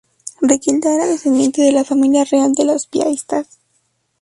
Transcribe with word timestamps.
Riquilda 0.49 0.89
era 0.95 1.05
descendiente 1.05 1.61
de 1.61 1.71
la 1.71 1.83
familia 1.83 2.23
real 2.23 2.53
de 2.55 2.65
los 2.65 2.87
Piastas. 2.87 3.59